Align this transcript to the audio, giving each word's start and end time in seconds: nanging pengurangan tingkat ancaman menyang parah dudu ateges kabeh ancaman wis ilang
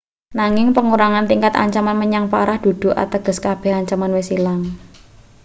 nanging 0.37 0.69
pengurangan 0.77 1.25
tingkat 1.31 1.53
ancaman 1.63 1.93
menyang 2.01 2.25
parah 2.31 2.57
dudu 2.63 2.89
ateges 3.03 3.37
kabeh 3.45 3.69
ancaman 3.79 4.09
wis 4.17 4.29
ilang 4.37 4.61